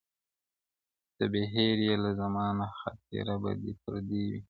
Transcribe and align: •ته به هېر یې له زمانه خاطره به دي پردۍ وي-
•ته 1.15 1.23
به 1.31 1.41
هېر 1.53 1.77
یې 1.87 1.95
له 2.03 2.09
زمانه 2.19 2.65
خاطره 2.79 3.35
به 3.41 3.51
دي 3.61 3.71
پردۍ 3.81 4.23
وي- 4.29 4.37